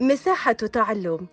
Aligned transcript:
مساحة 0.00 0.52
تعلم. 0.52 1.26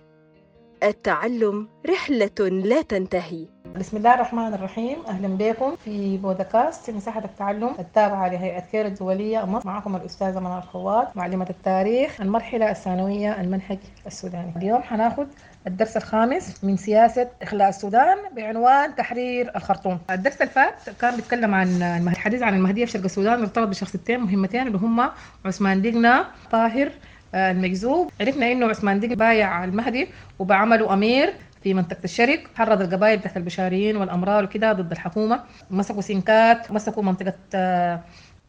التعلم 0.84 1.68
رحلة 1.90 2.50
لا 2.50 2.82
تنتهي. 2.82 3.48
بسم 3.80 3.98
الله 3.98 4.14
الرحمن 4.14 4.54
الرحيم. 4.54 4.98
أهلا 5.08 5.28
بكم 5.28 5.76
في 5.76 6.18
بودكاست 6.18 6.90
مساحة 6.90 7.26
التعلم 7.26 7.76
التابعة 7.80 8.28
لهيئة 8.28 8.60
كير 8.60 8.86
الدولية 8.86 9.46
مصر 9.46 9.68
معكم 9.68 9.96
الأستاذة 9.96 10.40
منى 10.40 10.58
الخوات 10.58 11.18
معلمة 11.18 11.48
التاريخ 11.50 12.22
المرحلة 12.22 12.72
الثانوية 12.72 13.42
المنهج 13.42 13.78
السوداني. 14.08 14.54
اليوم 14.56 14.82
حناخذ 14.82 15.26
الدرس 15.68 15.98
الخامس 15.98 16.64
من 16.64 16.78
سياسة 16.78 17.30
إخلاء 17.42 17.70
السودان 17.70 18.18
بعنوان 18.36 18.96
تحرير 18.96 19.52
الخرطوم. 19.56 20.00
الدرس 20.12 20.42
الفات 20.42 20.90
كان 21.02 21.16
بيتكلم 21.16 21.56
عن 21.56 21.82
الحديث 22.08 22.42
عن 22.42 22.56
المهدية 22.56 22.86
في 22.86 22.92
شرق 22.92 23.04
السودان 23.04 23.40
مرتبط 23.40 23.68
بشخصيتين 23.68 24.20
مهمتين 24.20 24.68
اللي 24.68 24.78
هم 24.78 25.10
عثمان 25.46 25.82
ديقنا 25.82 26.26
طاهر 26.52 26.92
المجذوب 27.36 28.12
عرفنا 28.22 28.52
إنه 28.52 28.66
عثمان 28.70 29.00
بايع 29.00 29.64
المهدي 29.64 30.08
وبعمله 30.40 30.94
أمير 30.94 31.34
في 31.64 31.74
منطقة 31.74 32.04
الشرق. 32.04 32.40
حرض 32.56 32.82
القبائل 32.82 33.22
تحت 33.22 33.38
البشاريين 33.38 33.98
والأمرار 33.98 34.44
وكده 34.44 34.74
ضد 34.74 34.92
الحكومة. 34.92 35.44
مسكوا 35.72 36.02
سنكات 36.02 36.72
مسكوا 36.72 37.04
منطقة 37.04 37.34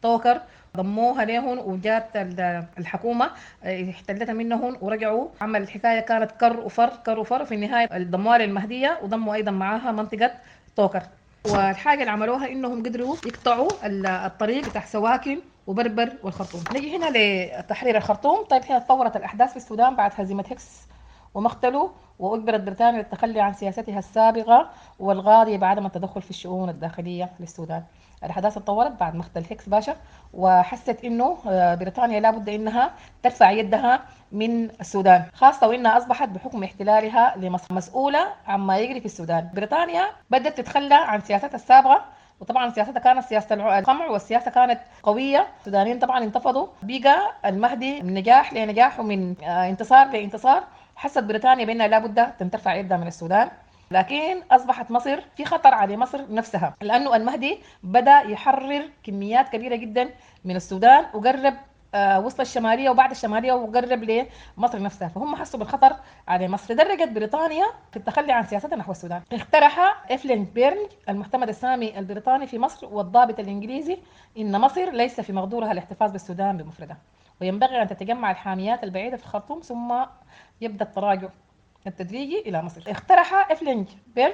طوكر 0.01 0.41
ضموها 0.77 1.25
لهم 1.25 1.59
وجات 1.59 2.09
الحكومة 2.77 3.29
احتلتها 3.65 4.33
منهم 4.33 4.77
ورجعوا. 4.81 5.27
عمل 5.41 5.61
الحكاية 5.61 5.99
كانت 5.99 6.31
كر 6.31 6.59
وفر 6.59 6.89
كر 7.05 7.19
وفر. 7.19 7.45
في 7.45 7.55
النهاية 7.55 7.87
ضموها 7.97 8.37
للمهدية 8.37 8.99
وضموا 9.03 9.33
أيضا 9.33 9.51
معاها 9.51 9.91
منطقة 9.91 10.31
طوكر 10.75 11.03
والحاجة 11.45 11.99
اللي 11.99 12.11
عملوها 12.11 12.47
إنهم 12.47 12.83
قدروا 12.83 13.15
يقطعوا 13.25 13.69
الطريق 14.25 14.69
بتاع 14.69 14.85
سواكن. 14.85 15.39
وبربر 15.67 16.13
والخرطوم. 16.23 16.63
نجي 16.75 16.97
هنا 16.97 17.05
لتحرير 17.15 17.97
الخرطوم. 17.97 18.43
طيب 18.43 18.63
هنا 18.69 18.79
تطورت 18.79 19.15
الأحداث 19.15 19.49
في 19.49 19.57
السودان 19.57 19.95
بعد 19.95 20.11
هزيمة 20.15 20.45
هكس 20.51 20.81
ومقتله 21.33 21.91
وأجبرت 22.19 22.61
بريطانيا 22.61 23.01
للتخلي 23.01 23.41
عن 23.41 23.53
سياستها 23.53 23.99
السابقة 23.99 24.69
والغاضية 24.99 25.57
بعدم 25.57 25.85
التدخل 25.85 26.21
في 26.21 26.29
الشؤون 26.29 26.69
الداخلية 26.69 27.29
للسودان. 27.39 27.83
الأحداث 28.23 28.55
تطورت 28.55 28.91
بعد 28.91 29.15
مقتل 29.15 29.43
هيكس 29.49 29.69
باشا 29.69 29.95
وحست 30.33 30.99
إنه 31.03 31.37
بريطانيا 31.75 32.19
لابد 32.19 32.49
إنها 32.49 32.93
ترفع 33.23 33.51
يدها 33.51 34.01
من 34.31 34.69
السودان 34.69 35.23
خاصة 35.33 35.67
وإنها 35.67 35.97
أصبحت 35.97 36.29
بحكم 36.29 36.63
احتلالها 36.63 37.37
لمصر 37.37 37.73
مسؤولة 37.73 38.27
عما 38.47 38.77
يجري 38.77 38.99
في 38.99 39.05
السودان. 39.05 39.49
بريطانيا 39.53 40.07
بدأت 40.29 40.57
تتخلى 40.57 40.95
عن 40.95 41.21
سياستها 41.21 41.55
السابقة 41.55 42.05
وطبعا 42.39 42.69
سياستها 42.69 42.99
كانت 42.99 43.25
سياسة 43.25 43.77
القمع 43.79 44.07
والسياسة 44.07 44.51
كانت 44.51 44.79
قوية. 45.03 45.47
السودانيين 45.59 45.99
طبعا 45.99 46.23
انتفضوا. 46.23 46.67
بقى 46.83 47.31
المهدي 47.45 48.01
من 48.01 48.13
نجاح 48.13 48.53
لنجاح 48.53 48.99
ومن 48.99 49.41
انتصار 49.43 50.07
لانتصار 50.07 50.63
حست 50.95 51.19
بريطانيا 51.23 51.65
بأنها 51.65 51.87
لابد 51.87 52.19
أن 52.41 52.51
ترفع 52.51 52.75
يدها 52.75 52.97
من 52.97 53.07
السودان. 53.07 53.49
لكن 53.91 54.41
أصبحت 54.51 54.91
مصر 54.91 55.21
في 55.37 55.45
خطر 55.45 55.73
على 55.73 55.97
مصر 55.97 56.33
نفسها 56.33 56.73
لأنه 56.81 57.15
المهدي 57.15 57.59
بدأ 57.83 58.19
يحرر 58.21 58.89
كميات 59.03 59.49
كبيرة 59.49 59.75
جدا 59.75 60.09
من 60.45 60.55
السودان 60.55 61.05
وقرب 61.13 61.53
وسط 61.95 62.39
الشمالية 62.39 62.89
وبعد 62.89 63.11
الشمالية 63.11 63.53
وقرب 63.53 64.03
لمصر 64.03 64.81
نفسها. 64.81 65.07
فهم 65.07 65.35
حسوا 65.35 65.59
بالخطر 65.59 65.95
على 66.27 66.47
مصر. 66.47 66.73
درجت 66.73 67.09
بريطانيا 67.09 67.65
في 67.91 67.97
التخلي 67.97 68.31
عن 68.33 68.43
سياستها 68.43 68.75
نحو 68.77 68.91
السودان. 68.91 69.21
اقترح 69.31 70.03
إفلين 70.11 70.45
بيرنج 70.45 70.87
المعتمد 71.09 71.49
السامي 71.49 71.99
البريطاني 71.99 72.47
في 72.47 72.59
مصر 72.59 72.87
والضابط 72.87 73.39
الإنجليزي 73.39 73.97
إن 74.37 74.61
مصر 74.61 74.91
ليس 74.91 75.21
في 75.21 75.33
مقدورها 75.33 75.71
الاحتفاظ 75.71 76.11
بالسودان 76.11 76.57
بمفردها 76.57 76.97
وينبغي 77.41 77.81
أن 77.81 77.87
تتجمع 77.87 78.31
الحاميات 78.31 78.83
البعيدة 78.83 79.17
في 79.17 79.23
الخرطوم 79.23 79.59
ثم 79.59 79.93
يبدأ 80.61 80.85
التراجع. 80.85 81.27
التدريجي 81.87 82.39
إلى 82.39 82.61
مصر. 82.61 82.83
اقترح 82.87 83.51
إفلين 83.51 83.87
بيرنج 84.15 84.33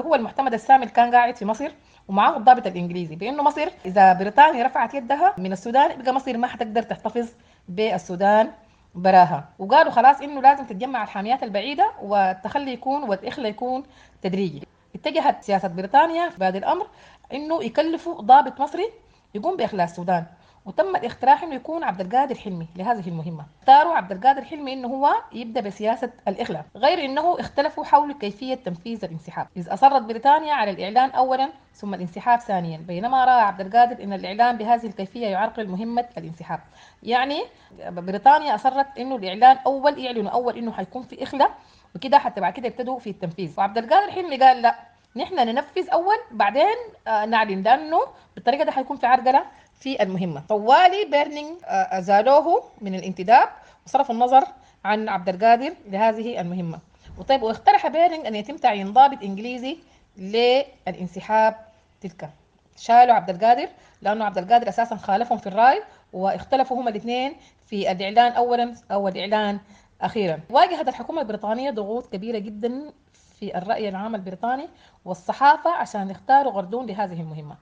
هو 0.00 0.14
المعتمد 0.14 0.54
السامي 0.54 0.82
اللي 0.82 0.94
كان 0.94 1.14
قاعد 1.14 1.36
في 1.36 1.44
مصر 1.44 1.70
ومعاه 2.08 2.36
الضابط 2.36 2.66
الإنجليزي 2.66 3.16
بأنه 3.16 3.42
مصر 3.42 3.68
إذا 3.86 4.12
بريطانيا 4.12 4.64
رفعت 4.66 4.94
يدها 4.94 5.34
من 5.38 5.52
السودان 5.52 5.90
يبقى 5.90 6.14
مصر 6.14 6.36
ما 6.36 6.46
حتقدر 6.46 6.82
تحتفظ 6.82 7.28
بالسودان 7.68 8.50
براها. 8.94 9.48
وقالوا 9.58 9.92
خلاص 9.92 10.20
إنه 10.20 10.40
لازم 10.40 10.64
تتجمع 10.64 11.02
الحاميات 11.02 11.42
البعيدة 11.42 11.92
والتخلي 12.02 12.72
يكون 12.72 13.02
والاخلاء 13.02 13.50
يكون 13.50 13.82
تدريجي. 14.22 14.62
اتجهت 14.94 15.44
سياسة 15.44 15.68
بريطانيا 15.68 16.28
في 16.28 16.44
هذا 16.44 16.58
الأمر 16.58 16.86
إنه 17.32 17.64
يكلفوا 17.64 18.22
ضابط 18.22 18.60
مصري 18.60 18.90
يقوم 19.34 19.56
باخلاء 19.56 19.84
السودان. 19.84 20.24
وتم 20.68 20.96
الاقتراح 20.96 21.42
إنه 21.42 21.54
يكون 21.54 21.84
عبد 21.84 22.00
القادر 22.00 22.34
حلمي 22.34 22.68
لهذه 22.76 23.08
المهمة. 23.08 23.44
اختاروا 23.60 23.94
عبد 23.94 24.12
القادر 24.12 24.44
حلمي 24.44 24.72
إنه 24.72 24.88
هو 24.88 25.14
يبدأ 25.32 25.60
بسياسة 25.60 26.10
الإخلاء 26.28 26.64
غير 26.76 27.04
إنه 27.04 27.40
اختلفوا 27.40 27.84
حول 27.84 28.12
كيفية 28.12 28.54
تنفيذ 28.54 29.04
الانسحاب. 29.04 29.46
إذ 29.56 29.72
أصرت 29.72 30.02
بريطانيا 30.02 30.54
على 30.54 30.70
الإعلان 30.70 31.10
اولا 31.10 31.48
ثم 31.74 31.94
الانسحاب 31.94 32.40
ثانيا 32.40 32.78
بينما 32.78 33.24
رأى 33.24 33.40
عبد 33.40 33.60
القادر 33.60 34.04
إن 34.04 34.12
الإعلان 34.12 34.56
بهذه 34.56 34.86
الكيفية 34.86 35.26
يعرقل 35.26 35.68
مهمة 35.68 36.06
الانسحاب. 36.18 36.60
يعني 37.02 37.42
بريطانيا 37.88 38.54
أصرت 38.54 38.98
إنه 38.98 39.16
الإعلان 39.16 39.56
أول 39.66 39.98
يعلنوا 39.98 40.30
أول 40.30 40.56
إنه 40.58 40.72
حيكون 40.72 41.02
في 41.02 41.22
إخلاء 41.22 41.50
وكده 41.96 42.18
حتى 42.18 42.40
بعد 42.40 42.52
كده 42.52 42.66
يبتدوا 42.66 42.98
في 42.98 43.10
التنفيذ. 43.10 43.54
وعبد 43.58 43.78
القادر 43.78 44.12
حلمي 44.12 44.36
قال 44.36 44.62
لا 44.62 44.74
نحن 45.16 45.34
ننفذ 45.34 45.90
أول 45.92 46.16
بعدين 46.30 46.76
نعلن 47.06 47.62
لأنه 47.62 48.00
بالطريقة 48.34 48.64
دي 48.64 48.70
حيكون 48.70 48.96
في 48.96 49.06
عرقلة. 49.06 49.44
في 49.80 50.02
المهمة. 50.02 50.42
طوالي 50.48 51.04
بيرنج 51.04 51.56
أزالوه 51.66 52.62
من 52.80 52.94
الانتداب 52.94 53.48
وصرف 53.86 54.10
النظر 54.10 54.44
عن 54.84 55.08
عبد 55.08 55.28
القادر 55.28 55.72
لهذه 55.86 56.40
المهمة. 56.40 56.78
وطيب 57.18 57.42
واقترح 57.42 57.86
بيرنج 57.86 58.26
أن 58.26 58.34
يتم 58.34 58.56
تعيين 58.56 58.92
ضابط 58.92 59.22
إنجليزي 59.22 59.78
للانسحاب 60.16 61.56
تلك. 62.00 62.30
شالوا 62.76 63.14
عبد 63.14 63.30
القادر 63.30 63.68
لأنه 64.02 64.24
عبد 64.24 64.38
القادر 64.38 64.68
أساسا 64.68 64.96
خالفهم 64.96 65.38
في 65.38 65.46
الرأي 65.46 65.82
واختلفوا 66.12 66.80
هما 66.80 66.90
الاثنين 66.90 67.36
في 67.66 67.92
الإعلان 67.92 68.32
أولا 68.32 68.74
أو 68.92 69.08
الإعلان 69.08 69.60
أخيرا. 70.00 70.40
واجهت 70.50 70.88
الحكومة 70.88 71.20
البريطانية 71.20 71.70
ضغوط 71.70 72.12
كبيرة 72.12 72.38
جدا 72.38 72.92
في 73.38 73.58
الرأي 73.58 73.88
العام 73.88 74.14
البريطاني 74.14 74.68
والصحافة 75.04 75.70
عشان 75.70 76.10
يختاروا 76.10 76.52
غردون 76.52 76.86
لهذه 76.86 77.20
المهمة. 77.20 77.56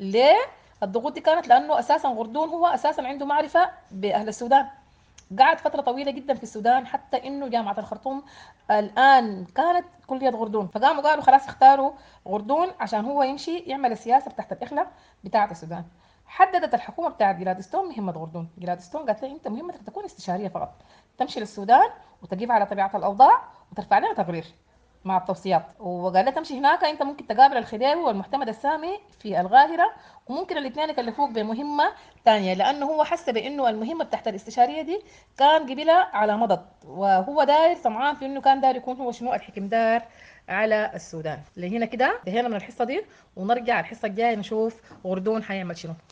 ليه؟ 0.00 0.38
الضغوط 0.82 1.12
دي 1.12 1.20
كانت 1.20 1.48
لأنه 1.48 1.78
أساسا 1.78 2.08
غردون 2.08 2.48
هو 2.48 2.66
أساسا 2.66 3.02
عنده 3.02 3.26
معرفة 3.26 3.70
بأهل 3.90 4.28
السودان. 4.28 4.66
قعد 5.38 5.58
فترة 5.58 5.80
طويلة 5.80 6.10
جدا 6.10 6.34
في 6.34 6.42
السودان 6.42 6.86
حتى 6.86 7.26
إنه 7.26 7.48
جامعة 7.48 7.78
الخرطوم 7.78 8.22
الآن 8.70 9.44
كانت 9.44 9.86
كلية 10.06 10.30
غردون. 10.30 10.66
فقاموا 10.66 11.02
قالوا 11.02 11.22
خلاص 11.22 11.48
اختاروا 11.48 11.92
غردون 12.28 12.68
عشان 12.80 13.04
هو 13.04 13.22
يمشي 13.22 13.58
يعمل 13.58 13.92
السياسة 13.92 14.30
تحت 14.30 14.52
الاخلاء 14.52 14.90
بتاعة 15.24 15.50
السودان. 15.50 15.84
حددت 16.26 16.74
الحكومة 16.74 17.08
بتاعت 17.08 17.36
جلادستون 17.36 17.88
مهمة 17.88 18.12
غردون. 18.12 18.48
جلادستون 18.58 19.06
قالت 19.06 19.22
له 19.22 19.32
أنت 19.32 19.48
مهمتك 19.48 19.82
تكون 19.82 20.04
استشارية 20.04 20.48
فقط. 20.48 20.72
تمشي 21.18 21.40
للسودان 21.40 21.90
وتجيب 22.22 22.52
على 22.52 22.66
طبيعة 22.66 22.90
الأوضاع 22.94 23.42
وترفع 23.72 23.98
لنا 23.98 24.14
تقرير. 24.14 24.44
مع 25.04 25.16
التوصيات. 25.16 25.64
وقال 25.80 26.24
لها 26.24 26.30
تمشي 26.32 26.58
هناك 26.58 26.84
انت 26.84 27.02
ممكن 27.02 27.26
تقابل 27.26 27.56
الخديوي 27.56 27.94
والمعتمد 28.02 28.48
السامي 28.48 28.98
في 29.20 29.40
القاهره 29.40 29.90
وممكن 30.26 30.58
الاثنين 30.58 30.90
يكلفوك 30.90 31.30
بمهمة 31.30 31.84
ثانية 32.24 32.54
لأنه 32.54 32.86
هو 32.86 33.04
حس 33.04 33.30
بإنه 33.30 33.68
المهمة 33.68 34.04
بتاعت 34.04 34.28
الاستشارية 34.28 34.82
دي 34.82 35.02
كان 35.38 35.62
قبلها 35.62 36.08
على 36.12 36.36
مضض 36.36 36.64
وهو 36.86 37.44
داير 37.44 37.76
طمعان 37.76 38.14
في 38.14 38.26
إنه 38.26 38.40
كان 38.40 38.60
داير 38.60 38.76
يكون 38.76 38.96
هو 38.96 39.12
شنو 39.12 39.34
الحكمدار 39.34 40.02
على 40.48 40.90
السودان. 40.94 41.38
لهنا 41.56 41.86
كده 41.86 42.18
انتهينا 42.18 42.48
من 42.48 42.56
الحصة 42.56 42.84
دي 42.84 43.02
ونرجع 43.36 43.80
الحصة 43.80 44.08
الجاية 44.08 44.34
نشوف 44.36 44.80
غردون 45.06 45.42
حيعمل 45.42 45.78
شنو. 45.78 45.92